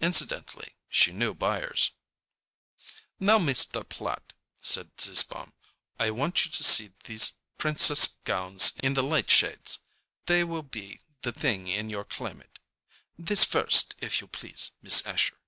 Incidentally, 0.00 0.76
she 0.88 1.12
knew 1.12 1.34
buyers. 1.34 1.94
"Now, 3.18 3.40
Mr. 3.40 3.82
Platt," 3.82 4.32
said 4.62 4.92
Zizzbaum, 5.00 5.52
"I 5.98 6.12
want 6.12 6.44
you 6.44 6.52
to 6.52 6.62
see 6.62 6.92
these 7.02 7.32
princess 7.58 8.06
gowns 8.22 8.74
in 8.84 8.94
the 8.94 9.02
light 9.02 9.28
shades. 9.32 9.80
They 10.26 10.44
will 10.44 10.62
be 10.62 11.00
the 11.22 11.32
thing 11.32 11.66
in 11.66 11.90
your 11.90 12.04
climate. 12.04 12.60
This 13.18 13.42
first, 13.42 13.96
if 13.98 14.20
you 14.20 14.28
please, 14.28 14.70
Miss 14.80 15.04
Asher." 15.04 15.40